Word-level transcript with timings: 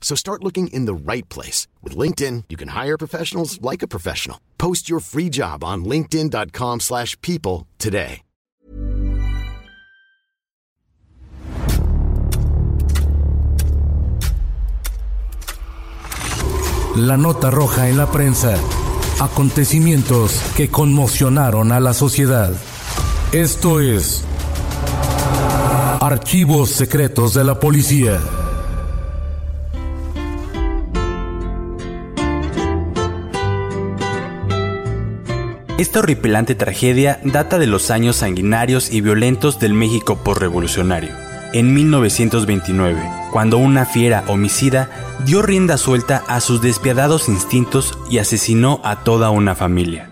So 0.00 0.16
start 0.16 0.42
looking 0.42 0.66
in 0.72 0.86
the 0.86 0.94
right 0.94 1.28
place. 1.28 1.68
With 1.84 1.96
LinkedIn, 1.96 2.44
you 2.48 2.56
can 2.56 2.70
hire 2.70 2.98
professionals 2.98 3.62
like 3.62 3.84
a 3.84 3.88
professional. 3.88 4.38
Post 4.58 4.90
your 4.90 4.98
free 4.98 5.28
job 5.28 5.62
on 5.62 5.84
linkedin.com 5.84 6.80
slash 6.80 7.16
people 7.20 7.68
today. 7.78 8.22
La 16.96 17.16
nota 17.16 17.52
roja 17.52 17.88
en 17.88 17.96
la 17.96 18.10
prensa. 18.10 18.56
Acontecimientos 19.20 20.32
que 20.56 20.68
conmocionaron 20.68 21.70
a 21.70 21.78
la 21.78 21.94
sociedad. 21.94 22.52
Esto 23.32 23.80
es... 23.80 24.24
Archivos 26.00 26.70
secretos 26.70 27.34
de 27.34 27.44
la 27.44 27.60
policía. 27.60 28.18
Esta 35.80 36.00
horripilante 36.00 36.54
tragedia 36.54 37.20
data 37.24 37.58
de 37.58 37.66
los 37.66 37.90
años 37.90 38.16
sanguinarios 38.16 38.92
y 38.92 39.00
violentos 39.00 39.58
del 39.58 39.72
México 39.72 40.18
postrevolucionario. 40.22 41.08
En 41.54 41.72
1929, 41.72 43.00
cuando 43.32 43.56
una 43.56 43.86
fiera 43.86 44.24
homicida 44.26 44.90
dio 45.24 45.40
rienda 45.40 45.78
suelta 45.78 46.22
a 46.28 46.40
sus 46.40 46.60
despiadados 46.60 47.30
instintos 47.30 47.98
y 48.10 48.18
asesinó 48.18 48.82
a 48.84 49.04
toda 49.04 49.30
una 49.30 49.54
familia. 49.54 50.10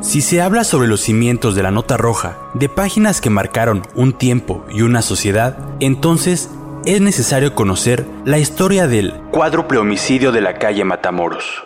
Si 0.00 0.20
se 0.20 0.42
habla 0.42 0.64
sobre 0.64 0.88
los 0.88 1.00
cimientos 1.00 1.54
de 1.54 1.62
la 1.62 1.70
nota 1.70 1.96
roja, 1.96 2.38
de 2.54 2.68
páginas 2.68 3.20
que 3.20 3.30
marcaron 3.30 3.82
un 3.94 4.12
tiempo 4.14 4.66
y 4.68 4.82
una 4.82 5.00
sociedad, 5.00 5.56
entonces 5.78 6.50
es 6.86 7.00
necesario 7.00 7.52
conocer 7.52 8.06
la 8.24 8.38
historia 8.38 8.86
del 8.86 9.12
cuádruple 9.32 9.78
homicidio 9.78 10.30
de 10.30 10.40
la 10.40 10.54
calle 10.54 10.84
Matamoros. 10.84 11.64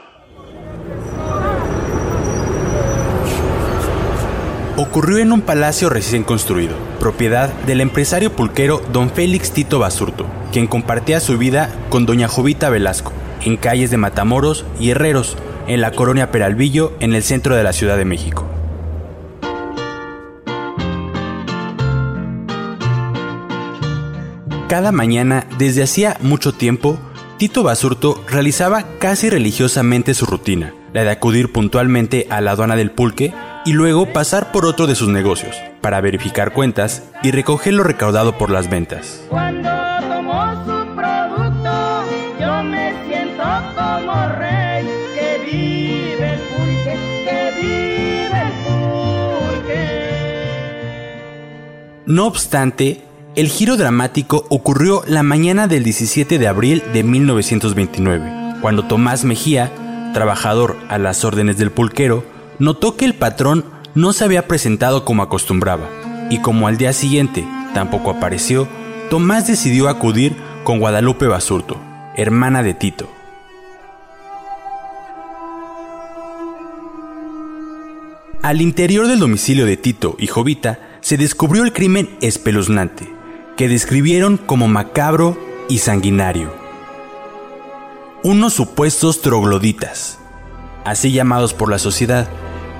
Ocurrió 4.78 5.18
en 5.18 5.32
un 5.32 5.42
palacio 5.42 5.90
recién 5.90 6.24
construido, 6.24 6.74
propiedad 6.98 7.52
del 7.66 7.82
empresario 7.82 8.32
pulquero 8.32 8.80
don 8.94 9.10
Félix 9.10 9.52
Tito 9.52 9.78
Basurto, 9.78 10.24
quien 10.52 10.66
compartía 10.66 11.20
su 11.20 11.36
vida 11.36 11.68
con 11.90 12.06
doña 12.06 12.26
Jovita 12.26 12.70
Velasco, 12.70 13.12
en 13.44 13.58
calles 13.58 13.90
de 13.90 13.98
Matamoros 13.98 14.64
y 14.80 14.88
Herreros, 14.88 15.36
en 15.66 15.82
la 15.82 15.92
colonia 15.92 16.30
Peralvillo, 16.30 16.94
en 16.98 17.14
el 17.14 17.22
centro 17.22 17.54
de 17.56 17.62
la 17.62 17.74
Ciudad 17.74 17.98
de 17.98 18.06
México. 18.06 18.49
Cada 24.70 24.92
mañana, 24.92 25.46
desde 25.58 25.82
hacía 25.82 26.16
mucho 26.20 26.52
tiempo, 26.52 26.96
Tito 27.38 27.64
Basurto 27.64 28.24
realizaba 28.28 28.84
casi 29.00 29.28
religiosamente 29.28 30.14
su 30.14 30.26
rutina, 30.26 30.72
la 30.92 31.02
de 31.02 31.10
acudir 31.10 31.50
puntualmente 31.50 32.28
a 32.30 32.40
la 32.40 32.52
aduana 32.52 32.76
del 32.76 32.92
pulque 32.92 33.34
y 33.64 33.72
luego 33.72 34.12
pasar 34.12 34.52
por 34.52 34.66
otro 34.66 34.86
de 34.86 34.94
sus 34.94 35.08
negocios, 35.08 35.56
para 35.80 36.00
verificar 36.00 36.52
cuentas 36.52 37.02
y 37.24 37.32
recoger 37.32 37.74
lo 37.74 37.82
recaudado 37.82 38.38
por 38.38 38.50
las 38.50 38.70
ventas. 38.70 39.24
Cuando 39.28 39.68
tomo 40.08 40.52
su 40.64 40.94
producto, 40.94 42.04
yo 42.38 42.62
me 42.62 42.94
siento 43.08 43.42
como 43.74 44.28
rey. 44.38 44.86
Que 45.16 45.50
vive 45.50 46.34
el 46.34 46.40
pulque, 46.42 46.96
que 47.24 47.50
vive 47.60 48.40
el 48.40 48.52
pulque. 49.64 49.82
No 52.06 52.26
obstante, 52.28 53.09
el 53.36 53.48
giro 53.48 53.76
dramático 53.76 54.44
ocurrió 54.48 55.02
la 55.06 55.22
mañana 55.22 55.68
del 55.68 55.84
17 55.84 56.38
de 56.38 56.48
abril 56.48 56.82
de 56.92 57.04
1929, 57.04 58.56
cuando 58.60 58.86
Tomás 58.86 59.24
Mejía, 59.24 59.72
trabajador 60.12 60.76
a 60.88 60.98
las 60.98 61.24
órdenes 61.24 61.56
del 61.56 61.70
pulquero, 61.70 62.24
notó 62.58 62.96
que 62.96 63.04
el 63.04 63.14
patrón 63.14 63.64
no 63.94 64.12
se 64.12 64.24
había 64.24 64.48
presentado 64.48 65.04
como 65.04 65.22
acostumbraba, 65.22 65.88
y 66.28 66.40
como 66.40 66.66
al 66.66 66.76
día 66.76 66.92
siguiente 66.92 67.46
tampoco 67.72 68.10
apareció, 68.10 68.66
Tomás 69.10 69.46
decidió 69.46 69.88
acudir 69.88 70.34
con 70.64 70.80
Guadalupe 70.80 71.26
Basurto, 71.26 71.76
hermana 72.16 72.64
de 72.64 72.74
Tito. 72.74 73.08
Al 78.42 78.60
interior 78.60 79.06
del 79.06 79.20
domicilio 79.20 79.66
de 79.66 79.76
Tito 79.76 80.16
y 80.18 80.26
Jovita 80.26 80.80
se 81.00 81.16
descubrió 81.16 81.62
el 81.62 81.72
crimen 81.72 82.16
espeluznante, 82.20 83.19
que 83.60 83.68
describieron 83.68 84.38
como 84.38 84.68
macabro 84.68 85.36
y 85.68 85.80
sanguinario. 85.80 86.50
Unos 88.22 88.54
supuestos 88.54 89.20
trogloditas, 89.20 90.18
así 90.86 91.12
llamados 91.12 91.52
por 91.52 91.68
la 91.70 91.78
sociedad, 91.78 92.26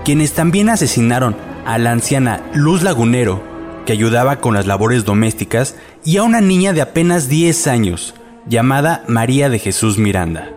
quienes 0.07 0.33
también 0.33 0.71
asesinaron 0.71 1.37
a 1.67 1.77
la 1.77 1.91
anciana 1.91 2.43
Luz 2.55 2.83
Lagunero, 2.83 3.43
que 3.85 3.93
ayudaba 3.93 4.37
con 4.37 4.55
las 4.55 4.67
labores 4.67 5.05
domésticas, 5.05 5.77
y 6.03 6.17
a 6.17 6.23
una 6.23 6.41
niña 6.41 6.73
de 6.73 6.81
apenas 6.81 7.29
10 7.29 7.67
años, 7.67 8.15
llamada 8.47 9.05
María 9.07 9.51
de 9.51 9.59
Jesús 9.59 9.99
Miranda. 9.99 10.49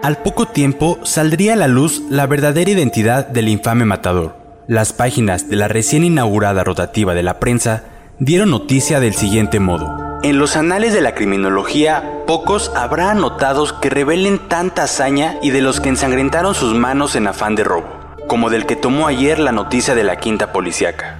Al 0.00 0.18
poco 0.18 0.46
tiempo 0.46 1.00
saldría 1.02 1.54
a 1.54 1.56
la 1.56 1.66
luz 1.66 2.04
la 2.08 2.28
verdadera 2.28 2.70
identidad 2.70 3.26
del 3.26 3.48
infame 3.48 3.84
matador. 3.84 4.41
Las 4.68 4.92
páginas 4.92 5.50
de 5.50 5.56
la 5.56 5.66
recién 5.66 6.04
inaugurada 6.04 6.62
rotativa 6.62 7.14
de 7.14 7.24
la 7.24 7.40
prensa 7.40 7.82
dieron 8.20 8.50
noticia 8.50 9.00
del 9.00 9.14
siguiente 9.14 9.58
modo. 9.58 10.20
En 10.22 10.38
los 10.38 10.54
anales 10.54 10.92
de 10.92 11.00
la 11.00 11.16
criminología, 11.16 12.22
pocos 12.28 12.70
habrá 12.76 13.12
notados 13.14 13.72
que 13.72 13.90
revelen 13.90 14.48
tanta 14.48 14.84
hazaña 14.84 15.36
y 15.42 15.50
de 15.50 15.62
los 15.62 15.80
que 15.80 15.88
ensangrentaron 15.88 16.54
sus 16.54 16.74
manos 16.74 17.16
en 17.16 17.26
afán 17.26 17.56
de 17.56 17.64
robo, 17.64 17.88
como 18.28 18.50
del 18.50 18.64
que 18.64 18.76
tomó 18.76 19.08
ayer 19.08 19.40
la 19.40 19.50
noticia 19.50 19.96
de 19.96 20.04
la 20.04 20.20
quinta 20.20 20.52
policiaca. 20.52 21.18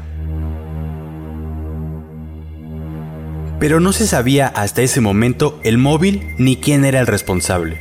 Pero 3.58 3.80
no 3.80 3.92
se 3.92 4.06
sabía 4.06 4.46
hasta 4.54 4.82
ese 4.82 5.00
momento 5.00 5.58
el 5.64 5.78
móvil 5.78 6.34
ni 6.38 6.56
quién 6.56 6.84
era 6.84 7.00
el 7.00 7.08
responsable. 7.08 7.80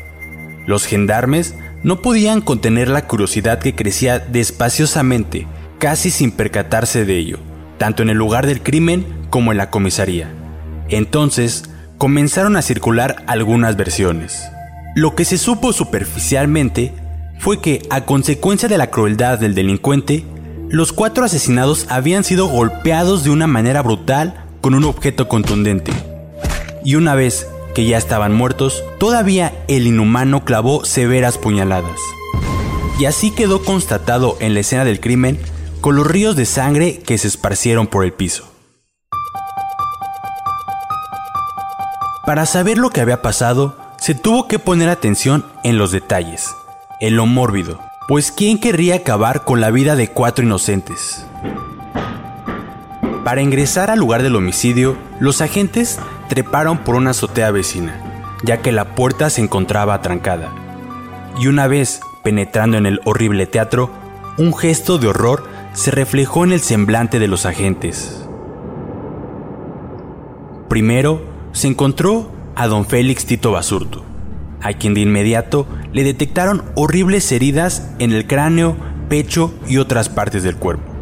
Los 0.66 0.88
gendarmes 0.88 1.53
no 1.83 2.01
podían 2.01 2.41
contener 2.41 2.87
la 2.87 3.07
curiosidad 3.07 3.59
que 3.59 3.75
crecía 3.75 4.19
despaciosamente, 4.19 5.47
casi 5.79 6.11
sin 6.11 6.31
percatarse 6.31 7.05
de 7.05 7.17
ello, 7.17 7.39
tanto 7.78 8.03
en 8.03 8.09
el 8.09 8.17
lugar 8.17 8.45
del 8.45 8.61
crimen 8.61 9.05
como 9.29 9.51
en 9.51 9.57
la 9.57 9.69
comisaría. 9.69 10.31
Entonces, 10.89 11.63
comenzaron 11.97 12.55
a 12.55 12.61
circular 12.61 13.23
algunas 13.28 13.78
versiones. 13.78 14.43
Lo 14.95 15.16
que 15.16 15.25
se 15.25 15.37
supo 15.37 15.73
superficialmente 15.73 16.93
fue 17.39 17.61
que, 17.61 17.81
a 17.89 18.05
consecuencia 18.05 18.69
de 18.69 18.78
la 18.78 18.91
crueldad 18.91 19.39
del 19.39 19.55
delincuente, 19.55 20.25
los 20.69 20.93
cuatro 20.93 21.25
asesinados 21.25 21.85
habían 21.89 22.23
sido 22.23 22.47
golpeados 22.47 23.23
de 23.23 23.29
una 23.29 23.47
manera 23.47 23.81
brutal 23.81 24.45
con 24.61 24.75
un 24.75 24.83
objeto 24.83 25.28
contundente. 25.28 25.91
Y 26.83 26.95
una 26.95 27.16
vez 27.16 27.47
que 27.73 27.85
ya 27.85 27.97
estaban 27.97 28.34
muertos, 28.34 28.84
todavía 29.00 29.53
el 29.68 29.88
inhumano 29.88 30.44
clavó 30.44 30.85
severas 30.85 31.38
puñaladas. 31.38 32.00
Y 33.00 33.06
así 33.06 33.32
quedó 33.32 33.64
constatado 33.64 34.38
en 34.40 34.53
la 34.53 34.59
escena 34.59 34.85
del 34.85 35.00
crimen 35.00 35.40
con 35.82 35.96
los 35.96 36.06
ríos 36.06 36.35
de 36.35 36.46
sangre 36.46 37.00
que 37.00 37.18
se 37.18 37.28
esparcieron 37.28 37.88
por 37.88 38.06
el 38.06 38.14
piso. 38.14 38.46
Para 42.26 42.46
saber 42.46 42.78
lo 42.78 42.91
que 42.91 43.02
había 43.02 43.22
pasado, 43.22 43.78
se 43.97 44.16
tuvo 44.16 44.47
que 44.47 44.59
poner 44.59 44.90
atención 44.90 45.46
en 45.64 45.78
los 45.78 45.91
detalles, 45.91 46.56
en 47.00 47.16
lo 47.16 47.26
mórbido, 47.26 47.79
pues 48.08 48.32
¿quién 48.32 48.59
querría 48.59 48.96
acabar 48.96 49.44
con 49.44 49.62
la 49.62 49.72
vida 49.72 49.96
de 49.96 50.09
cuatro 50.09 50.44
inocentes? 50.44 51.26
Para 53.24 53.41
ingresar 53.41 53.90
al 53.90 54.00
lugar 54.00 54.24
del 54.24 54.35
homicidio, 54.35 54.97
los 55.20 55.41
agentes 55.41 56.00
treparon 56.31 56.78
por 56.78 56.95
una 56.95 57.09
azotea 57.09 57.51
vecina, 57.51 57.99
ya 58.41 58.61
que 58.61 58.72
la 58.72 58.95
puerta 58.95 59.29
se 59.29 59.41
encontraba 59.41 59.95
atrancada. 59.95 60.49
Y 61.37 61.47
una 61.47 61.67
vez 61.67 61.99
penetrando 62.23 62.78
en 62.78 62.85
el 62.85 63.01
horrible 63.03 63.47
teatro, 63.47 63.89
un 64.37 64.55
gesto 64.55 64.97
de 64.97 65.07
horror 65.07 65.43
se 65.73 65.91
reflejó 65.91 66.45
en 66.45 66.53
el 66.53 66.61
semblante 66.61 67.19
de 67.19 67.28
los 67.28 67.45
agentes. 67.45 68.25
Primero, 70.69 71.22
se 71.51 71.67
encontró 71.67 72.31
a 72.55 72.67
don 72.67 72.85
Félix 72.85 73.25
Tito 73.25 73.51
Basurto, 73.51 74.05
a 74.61 74.72
quien 74.72 74.93
de 74.93 75.01
inmediato 75.01 75.67
le 75.91 76.05
detectaron 76.05 76.63
horribles 76.75 77.29
heridas 77.33 77.91
en 77.99 78.13
el 78.13 78.25
cráneo, 78.25 78.78
pecho 79.09 79.53
y 79.67 79.79
otras 79.79 80.07
partes 80.07 80.43
del 80.43 80.55
cuerpo. 80.55 80.93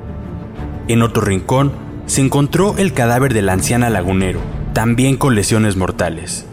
En 0.87 1.03
otro 1.03 1.21
rincón 1.21 1.71
se 2.07 2.21
encontró 2.21 2.79
el 2.79 2.93
cadáver 2.93 3.35
de 3.35 3.43
la 3.43 3.53
anciana 3.53 3.91
lagunero, 3.91 4.39
también 4.79 5.17
con 5.17 5.35
lesiones 5.35 5.75
mortales. 5.75 6.45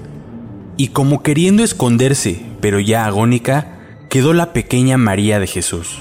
Y 0.76 0.88
como 0.88 1.22
queriendo 1.22 1.62
esconderse, 1.62 2.44
pero 2.60 2.80
ya 2.80 3.06
agónica, 3.06 3.78
quedó 4.08 4.32
la 4.32 4.52
pequeña 4.52 4.96
María 4.98 5.38
de 5.38 5.46
Jesús. 5.46 5.98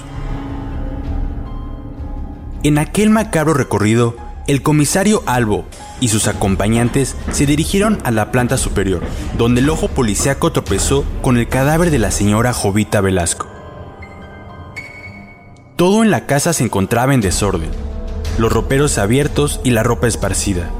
En 2.64 2.78
aquel 2.78 3.10
macabro 3.10 3.54
recorrido, 3.54 4.16
el 4.48 4.60
comisario 4.60 5.22
Albo 5.26 5.66
y 6.00 6.08
sus 6.08 6.26
acompañantes 6.26 7.14
se 7.30 7.46
dirigieron 7.46 7.98
a 8.02 8.10
la 8.10 8.32
planta 8.32 8.58
superior, 8.58 9.02
donde 9.38 9.60
el 9.60 9.70
ojo 9.70 9.86
policíaco 9.86 10.50
tropezó 10.50 11.04
con 11.22 11.36
el 11.36 11.46
cadáver 11.46 11.92
de 11.92 12.00
la 12.00 12.10
señora 12.10 12.52
Jovita 12.52 13.00
Velasco. 13.00 13.46
Todo 15.76 16.02
en 16.02 16.10
la 16.10 16.26
casa 16.26 16.52
se 16.52 16.64
encontraba 16.64 17.14
en 17.14 17.20
desorden, 17.20 17.70
los 18.36 18.52
roperos 18.52 18.98
abiertos 18.98 19.60
y 19.62 19.70
la 19.70 19.84
ropa 19.84 20.08
esparcida, 20.08 20.72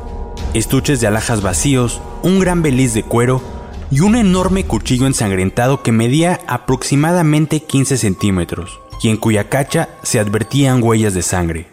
estuches 0.58 1.00
de 1.00 1.06
alhajas 1.06 1.43
vacíos, 1.43 2.00
un 2.23 2.41
gran 2.41 2.62
beliz 2.62 2.94
de 2.94 3.03
cuero 3.03 3.43
y 3.91 4.00
un 4.00 4.17
enorme 4.17 4.64
cuchillo 4.64 5.06
ensangrentado 5.06 5.82
que 5.82 5.93
medía 5.93 6.41
aproximadamente 6.47 7.61
15 7.61 7.97
centímetros 7.97 8.81
y 9.03 9.08
en 9.08 9.17
cuya 9.17 9.49
cacha 9.49 9.91
se 10.03 10.19
advertían 10.19 10.82
huellas 10.82 11.14
de 11.14 11.23
sangre. 11.23 11.69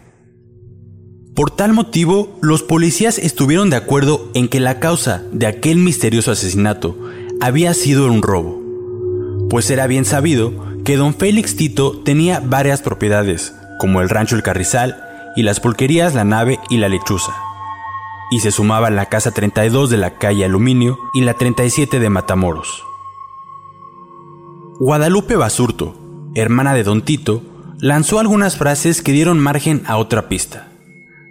Por 1.34 1.50
tal 1.50 1.72
motivo, 1.72 2.38
los 2.42 2.62
policías 2.62 3.18
estuvieron 3.18 3.68
de 3.70 3.76
acuerdo 3.76 4.30
en 4.34 4.48
que 4.48 4.60
la 4.60 4.78
causa 4.78 5.22
de 5.32 5.46
aquel 5.46 5.78
misterioso 5.78 6.30
asesinato 6.30 6.96
había 7.40 7.74
sido 7.74 8.06
un 8.06 8.22
robo, 8.22 8.60
pues 9.50 9.68
era 9.70 9.86
bien 9.86 10.04
sabido 10.04 10.52
que 10.84 10.96
don 10.96 11.14
Félix 11.14 11.56
Tito 11.56 11.98
tenía 12.04 12.40
varias 12.40 12.82
propiedades, 12.82 13.54
como 13.80 14.00
el 14.00 14.10
rancho 14.10 14.36
El 14.36 14.42
Carrizal 14.42 15.02
y 15.34 15.42
las 15.42 15.58
pulquerías 15.58 16.14
La 16.14 16.24
Nave 16.24 16.60
y 16.70 16.76
La 16.76 16.88
Lechuza, 16.88 17.32
y 18.30 18.40
se 18.40 18.50
sumaba 18.50 18.90
la 18.90 19.06
casa 19.06 19.30
32 19.30 19.90
de 19.90 19.96
la 19.96 20.18
calle 20.18 20.44
Aluminio 20.44 20.98
y 21.14 21.22
la 21.22 21.34
37 21.34 21.98
de 22.00 22.10
Matamoros. 22.10 22.84
Guadalupe 24.80 25.36
Basurto, 25.36 25.94
hermana 26.34 26.74
de 26.74 26.82
don 26.82 27.02
Tito, 27.02 27.42
lanzó 27.78 28.18
algunas 28.18 28.56
frases 28.56 29.02
que 29.02 29.12
dieron 29.12 29.38
margen 29.38 29.82
a 29.86 29.96
otra 29.96 30.28
pista 30.28 30.68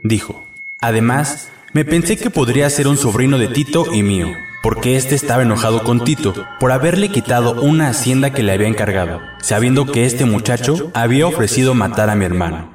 dijo. 0.03 0.43
Además, 0.81 1.49
me 1.73 1.85
pensé 1.85 2.17
que 2.17 2.29
podría 2.29 2.69
ser 2.69 2.87
un 2.87 2.97
sobrino 2.97 3.37
de 3.37 3.47
Tito 3.47 3.85
y 3.91 4.03
mío, 4.03 4.27
porque 4.61 4.97
éste 4.97 5.15
estaba 5.15 5.43
enojado 5.43 5.83
con 5.83 6.03
Tito 6.03 6.33
por 6.59 6.71
haberle 6.71 7.09
quitado 7.09 7.61
una 7.61 7.87
hacienda 7.87 8.31
que 8.31 8.43
le 8.43 8.51
había 8.51 8.67
encargado, 8.67 9.21
sabiendo 9.39 9.85
que 9.85 10.05
este 10.05 10.25
muchacho 10.25 10.91
había 10.93 11.25
ofrecido 11.25 11.73
matar 11.73 12.09
a 12.09 12.15
mi 12.15 12.25
hermano. 12.25 12.72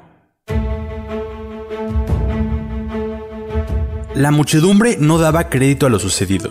La 4.18 4.32
muchedumbre 4.32 4.96
no 4.98 5.18
daba 5.18 5.48
crédito 5.48 5.86
a 5.86 5.90
lo 5.90 6.00
sucedido. 6.00 6.50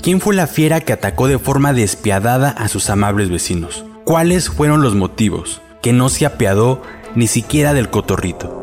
¿Quién 0.00 0.20
fue 0.20 0.32
la 0.32 0.46
fiera 0.46 0.80
que 0.80 0.92
atacó 0.92 1.26
de 1.26 1.40
forma 1.40 1.72
despiadada 1.72 2.50
a 2.50 2.68
sus 2.68 2.88
amables 2.88 3.30
vecinos? 3.30 3.84
¿Cuáles 4.04 4.48
fueron 4.48 4.80
los 4.80 4.94
motivos? 4.94 5.60
Que 5.82 5.92
no 5.92 6.08
se 6.08 6.24
apiadó 6.24 6.82
ni 7.16 7.26
siquiera 7.26 7.74
del 7.74 7.90
cotorrito. 7.90 8.60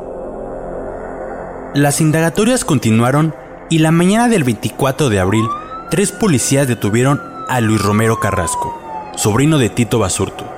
Las 1.76 2.00
indagatorias 2.00 2.64
continuaron 2.64 3.36
y 3.70 3.80
la 3.80 3.92
mañana 3.92 4.30
del 4.30 4.46
24 4.46 5.10
de 5.10 5.20
abril, 5.20 5.44
tres 5.90 6.14
policías 6.14 6.70
detuvieron 6.70 7.22
a 7.50 7.60
Luis 7.60 7.82
Romero 7.82 8.22
Carrasco, 8.22 8.80
sobrino 9.18 9.58
de 9.58 9.68
Tito 9.68 10.00
Basurto, 10.00 10.50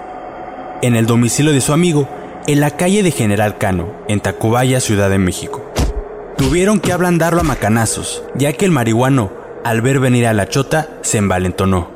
en 0.83 0.95
el 0.95 1.07
domicilio 1.07 1.51
de 1.51 1.61
su 1.61 1.73
amigo, 1.73 2.07
en 2.45 2.59
la 2.59 2.69
calle 2.69 3.01
de 3.01 3.09
General 3.09 3.57
Cano, 3.57 3.87
en 4.07 4.19
Tacubaya, 4.19 4.79
Ciudad 4.79 5.09
de 5.09 5.17
México. 5.17 5.62
Tuvieron 6.37 6.79
que 6.79 6.91
ablandarlo 6.91 7.41
a 7.41 7.43
macanazos, 7.43 8.23
ya 8.35 8.53
que 8.53 8.65
el 8.65 8.71
marihuano, 8.71 9.31
al 9.63 9.81
ver 9.81 9.99
venir 9.99 10.27
a 10.27 10.33
la 10.33 10.47
chota, 10.47 10.89
se 11.01 11.17
envalentonó. 11.17 11.91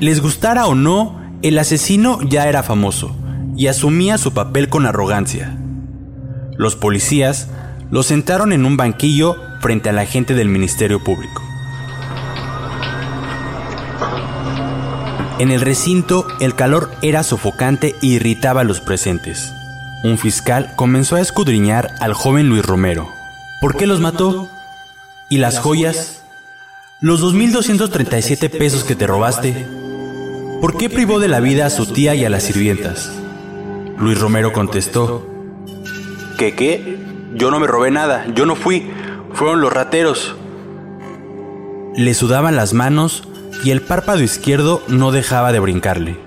Les 0.00 0.20
gustara 0.20 0.66
o 0.66 0.74
no, 0.74 1.20
el 1.42 1.58
asesino 1.58 2.20
ya 2.22 2.48
era 2.48 2.62
famoso 2.62 3.16
y 3.56 3.66
asumía 3.66 4.18
su 4.18 4.32
papel 4.32 4.68
con 4.68 4.86
arrogancia. 4.86 5.56
Los 6.56 6.76
policías 6.76 7.48
lo 7.90 8.02
sentaron 8.02 8.52
en 8.52 8.64
un 8.64 8.76
banquillo 8.76 9.36
frente 9.60 9.88
a 9.88 9.92
la 9.92 10.06
gente 10.06 10.34
del 10.34 10.48
Ministerio 10.48 11.02
Público. 11.02 11.42
En 15.38 15.50
el 15.50 15.62
recinto 15.62 16.26
el 16.40 16.54
calor 16.54 16.90
era 17.00 17.22
sofocante 17.22 17.94
e 18.02 18.06
irritaba 18.06 18.60
a 18.60 18.64
los 18.64 18.80
presentes. 18.80 19.54
Un 20.02 20.16
fiscal 20.16 20.72
comenzó 20.76 21.16
a 21.16 21.20
escudriñar 21.20 21.94
al 22.00 22.14
joven 22.14 22.48
Luis 22.48 22.64
Romero. 22.64 23.10
¿Por 23.60 23.76
qué 23.76 23.86
los 23.86 24.00
mató? 24.00 24.48
¿Y 25.28 25.36
las 25.36 25.58
joyas? 25.58 26.22
¿Los 27.02 27.22
2.237 27.22 28.48
pesos 28.48 28.84
que 28.84 28.96
te 28.96 29.06
robaste? 29.06 29.66
¿Por 30.62 30.78
qué 30.78 30.88
privó 30.88 31.20
de 31.20 31.28
la 31.28 31.40
vida 31.40 31.66
a 31.66 31.70
su 31.70 31.84
tía 31.84 32.14
y 32.14 32.24
a 32.24 32.30
las 32.30 32.44
sirvientas? 32.44 33.12
Luis 33.98 34.18
Romero 34.18 34.54
contestó, 34.54 35.26
¿Qué 36.38 36.54
qué? 36.54 36.98
Yo 37.34 37.50
no 37.50 37.60
me 37.60 37.66
robé 37.66 37.90
nada, 37.90 38.24
yo 38.34 38.46
no 38.46 38.56
fui, 38.56 38.90
fueron 39.34 39.60
los 39.60 39.70
rateros. 39.70 40.34
Le 41.94 42.14
sudaban 42.14 42.56
las 42.56 42.72
manos 42.72 43.28
y 43.64 43.70
el 43.70 43.82
párpado 43.82 44.22
izquierdo 44.22 44.82
no 44.88 45.12
dejaba 45.12 45.52
de 45.52 45.60
brincarle. 45.60 46.18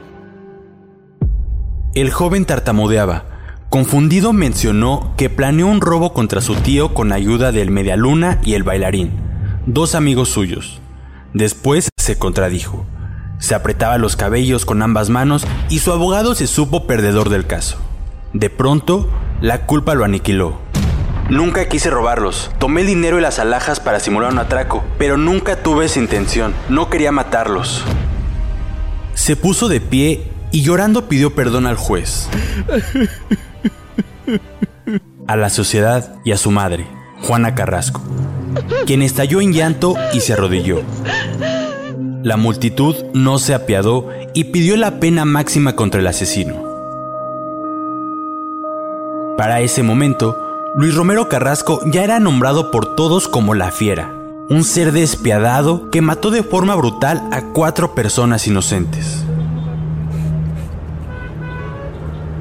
El 1.95 2.11
joven 2.11 2.45
tartamudeaba. 2.45 3.32
Confundido 3.73 4.33
mencionó 4.33 5.15
que 5.17 5.31
planeó 5.31 5.65
un 5.65 5.81
robo 5.81 6.13
contra 6.13 6.41
su 6.41 6.53
tío 6.53 6.93
con 6.93 7.11
ayuda 7.11 7.51
del 7.51 7.71
Medialuna 7.71 8.39
y 8.43 8.53
el 8.53 8.61
bailarín, 8.61 9.13
dos 9.65 9.95
amigos 9.95 10.29
suyos. 10.29 10.79
Después 11.33 11.89
se 11.97 12.19
contradijo. 12.19 12.85
Se 13.39 13.55
apretaba 13.55 13.97
los 13.97 14.15
cabellos 14.15 14.67
con 14.67 14.83
ambas 14.83 15.09
manos 15.09 15.47
y 15.69 15.79
su 15.79 15.91
abogado 15.91 16.35
se 16.35 16.45
supo 16.45 16.85
perdedor 16.85 17.29
del 17.29 17.47
caso. 17.47 17.79
De 18.31 18.51
pronto, 18.51 19.09
la 19.41 19.65
culpa 19.65 19.95
lo 19.95 20.05
aniquiló. 20.05 20.59
Nunca 21.31 21.67
quise 21.67 21.89
robarlos. 21.89 22.51
Tomé 22.59 22.81
el 22.81 22.87
dinero 22.87 23.17
y 23.17 23.21
las 23.23 23.39
alhajas 23.39 23.79
para 23.79 23.99
simular 23.99 24.31
un 24.31 24.37
atraco, 24.37 24.83
pero 24.99 25.17
nunca 25.17 25.63
tuve 25.63 25.85
esa 25.85 25.97
intención. 25.97 26.53
No 26.69 26.91
quería 26.91 27.11
matarlos. 27.11 27.83
Se 29.15 29.35
puso 29.35 29.67
de 29.67 29.81
pie 29.81 30.29
y 30.53 30.61
llorando 30.61 31.09
pidió 31.09 31.33
perdón 31.33 31.65
al 31.65 31.75
juez, 31.75 32.29
a 35.27 35.35
la 35.35 35.49
sociedad 35.49 36.15
y 36.23 36.31
a 36.31 36.37
su 36.37 36.51
madre, 36.51 36.87
Juana 37.21 37.55
Carrasco, 37.55 38.01
quien 38.85 39.01
estalló 39.01 39.41
en 39.41 39.53
llanto 39.53 39.95
y 40.13 40.19
se 40.19 40.33
arrodilló. 40.33 40.81
La 42.23 42.37
multitud 42.37 42.95
no 43.13 43.39
se 43.39 43.53
apiadó 43.53 44.09
y 44.33 44.45
pidió 44.45 44.77
la 44.77 44.99
pena 44.99 45.25
máxima 45.25 45.75
contra 45.75 45.99
el 45.99 46.07
asesino. 46.07 46.63
Para 49.37 49.61
ese 49.61 49.83
momento, 49.83 50.37
Luis 50.75 50.95
Romero 50.95 51.27
Carrasco 51.29 51.81
ya 51.85 52.03
era 52.03 52.19
nombrado 52.19 52.71
por 52.71 52.95
todos 52.95 53.27
como 53.27 53.53
la 53.53 53.71
fiera, 53.71 54.13
un 54.49 54.63
ser 54.63 54.91
despiadado 54.91 55.89
que 55.89 56.01
mató 56.01 56.31
de 56.31 56.43
forma 56.43 56.75
brutal 56.75 57.27
a 57.31 57.41
cuatro 57.53 57.93
personas 57.93 58.47
inocentes. 58.47 59.23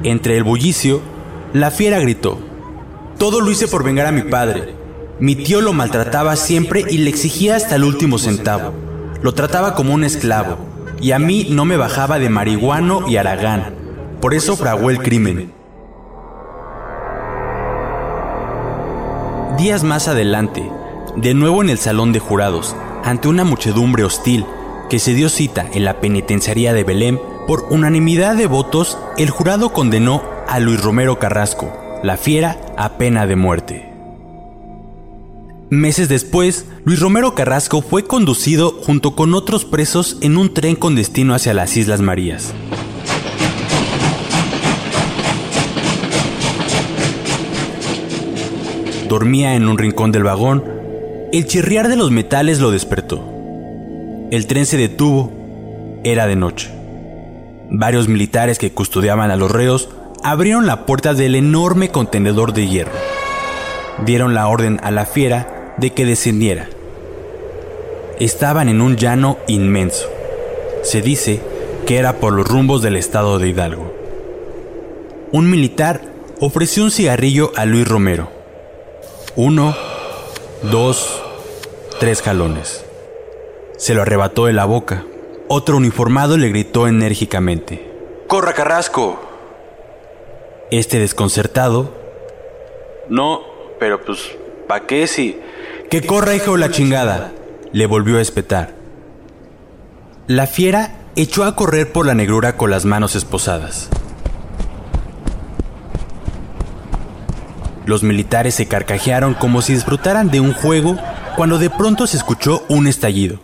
Entre 0.03 0.37
el 0.37 0.43
bullicio, 0.43 1.01
la 1.53 1.69
fiera 1.69 1.99
gritó, 1.99 2.39
todo 3.19 3.39
lo 3.39 3.51
hice 3.51 3.67
por 3.67 3.83
vengar 3.83 4.07
a 4.07 4.11
mi 4.11 4.23
padre. 4.23 4.73
Mi 5.19 5.35
tío 5.35 5.61
lo 5.61 5.71
maltrataba 5.71 6.35
siempre 6.35 6.83
y 6.89 6.97
le 6.97 7.11
exigía 7.11 7.55
hasta 7.55 7.75
el 7.75 7.83
último 7.83 8.17
centavo. 8.17 8.73
Lo 9.21 9.35
trataba 9.35 9.75
como 9.75 9.93
un 9.93 10.03
esclavo, 10.03 10.57
y 10.99 11.11
a 11.11 11.19
mí 11.19 11.47
no 11.51 11.63
me 11.65 11.77
bajaba 11.77 12.17
de 12.17 12.29
marihuano 12.29 13.07
y 13.07 13.17
aragán. 13.17 13.75
Por 14.19 14.33
eso 14.33 14.57
fraguó 14.57 14.89
el 14.89 14.97
crimen. 14.97 15.53
Días 19.59 19.83
más 19.83 20.07
adelante, 20.07 20.67
de 21.15 21.35
nuevo 21.35 21.61
en 21.61 21.69
el 21.69 21.77
salón 21.77 22.13
de 22.13 22.19
jurados, 22.19 22.75
ante 23.03 23.27
una 23.27 23.43
muchedumbre 23.43 24.03
hostil 24.03 24.43
que 24.89 24.97
se 24.97 25.13
dio 25.13 25.29
cita 25.29 25.67
en 25.71 25.85
la 25.85 26.01
penitenciaría 26.01 26.73
de 26.73 26.83
Belém, 26.83 27.19
por 27.45 27.67
unanimidad 27.69 28.35
de 28.35 28.47
votos, 28.47 28.97
el 29.17 29.29
jurado 29.29 29.71
condenó 29.71 30.32
a 30.47 30.59
Luis 30.59 30.81
Romero 30.81 31.19
Carrasco, 31.19 31.99
la 32.03 32.17
fiera, 32.17 32.59
a 32.77 32.97
pena 32.97 33.25
de 33.25 33.35
muerte. 33.35 33.89
Meses 35.69 36.09
después, 36.09 36.65
Luis 36.85 36.99
Romero 36.99 37.33
Carrasco 37.33 37.81
fue 37.81 38.03
conducido 38.03 38.71
junto 38.71 39.15
con 39.15 39.33
otros 39.33 39.65
presos 39.65 40.17
en 40.21 40.37
un 40.37 40.53
tren 40.53 40.75
con 40.75 40.95
destino 40.95 41.33
hacia 41.33 41.53
las 41.53 41.75
Islas 41.77 42.01
Marías. 42.01 42.53
Dormía 49.09 49.55
en 49.55 49.67
un 49.67 49.77
rincón 49.77 50.11
del 50.11 50.23
vagón. 50.23 50.63
El 51.31 51.45
chirriar 51.45 51.87
de 51.87 51.95
los 51.95 52.11
metales 52.11 52.59
lo 52.59 52.71
despertó. 52.71 53.23
El 54.31 54.45
tren 54.47 54.65
se 54.65 54.77
detuvo. 54.77 55.31
Era 56.03 56.27
de 56.27 56.35
noche. 56.35 56.69
Varios 57.69 58.07
militares 58.07 58.59
que 58.59 58.71
custodiaban 58.71 59.31
a 59.31 59.35
los 59.35 59.49
reos 59.49 59.89
abrieron 60.23 60.65
la 60.65 60.85
puerta 60.85 61.13
del 61.13 61.35
enorme 61.35 61.89
contenedor 61.89 62.53
de 62.53 62.67
hierro. 62.67 62.91
Dieron 64.05 64.33
la 64.33 64.47
orden 64.47 64.79
a 64.81 64.89
la 64.89 65.05
fiera 65.05 65.75
de 65.77 65.91
que 65.91 66.05
descendiera. 66.05 66.69
Estaban 68.19 68.69
en 68.69 68.81
un 68.81 68.95
llano 68.95 69.37
inmenso. 69.47 70.09
Se 70.81 71.01
dice 71.01 71.41
que 71.85 71.97
era 71.97 72.13
por 72.13 72.33
los 72.33 72.47
rumbos 72.47 72.81
del 72.81 72.95
estado 72.95 73.37
de 73.37 73.49
Hidalgo. 73.49 73.93
Un 75.31 75.49
militar 75.49 76.01
ofreció 76.39 76.83
un 76.83 76.91
cigarrillo 76.91 77.51
a 77.55 77.65
Luis 77.65 77.87
Romero. 77.87 78.29
Uno, 79.35 79.75
dos, 80.61 81.21
tres 81.99 82.21
jalones. 82.21 82.85
Se 83.77 83.93
lo 83.93 84.03
arrebató 84.03 84.45
de 84.45 84.53
la 84.53 84.65
boca. 84.65 85.05
Otro 85.47 85.77
uniformado 85.77 86.37
le 86.37 86.49
gritó 86.49 86.87
enérgicamente. 86.87 87.91
¡Corra, 88.27 88.53
Carrasco! 88.53 89.22
Este 90.73 90.97
desconcertado. 90.97 91.93
No, 93.07 93.41
pero 93.79 94.03
pues, 94.03 94.35
¿pa' 94.67 94.87
qué 94.87 95.05
si? 95.05 95.37
¡Que 95.91 96.01
corra, 96.01 96.33
hijo 96.33 96.57
la 96.57 96.71
chingada! 96.71 97.31
Le 97.73 97.85
volvió 97.85 98.17
a 98.17 98.21
espetar. 98.23 98.73
La 100.25 100.47
fiera 100.47 100.95
echó 101.15 101.43
a 101.43 101.55
correr 101.55 101.91
por 101.91 102.07
la 102.07 102.15
negrura 102.15 102.57
con 102.57 102.71
las 102.71 102.85
manos 102.85 103.13
esposadas. 103.13 103.87
Los 107.85 108.01
militares 108.01 108.55
se 108.55 108.67
carcajearon 108.67 109.35
como 109.35 109.61
si 109.61 109.73
disfrutaran 109.75 110.31
de 110.31 110.39
un 110.39 110.53
juego 110.53 110.97
cuando 111.35 111.59
de 111.59 111.69
pronto 111.69 112.07
se 112.07 112.17
escuchó 112.17 112.63
un 112.67 112.87
estallido. 112.87 113.41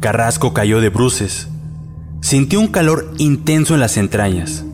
Carrasco 0.00 0.54
cayó 0.54 0.80
de 0.80 0.88
bruces. 0.88 1.50
Sintió 2.26 2.58
un 2.58 2.66
calor 2.66 3.14
intenso 3.18 3.74
en 3.74 3.78
las 3.78 3.96
entrañas. 3.96 4.64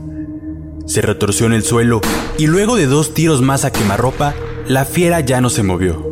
Se 0.87 1.03
retorció 1.03 1.45
en 1.45 1.53
el 1.53 1.63
suelo 1.63 2.01
y 2.39 2.47
luego 2.47 2.77
de 2.77 2.87
dos 2.87 3.13
tiros 3.13 3.43
más 3.43 3.67
a 3.67 3.71
quemarropa, 3.71 4.35
la 4.69 4.87
fiera 4.87 5.21
ya 5.21 5.43
no 5.43 5.51
se 5.51 5.63
movió. 5.63 6.03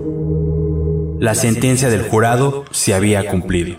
La 1.19 1.35
sentencia 1.35 1.89
del 1.89 2.03
jurado 2.03 2.67
se 2.73 2.93
había 2.93 3.27
cumplido. 3.31 3.79